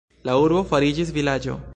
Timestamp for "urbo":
0.45-0.63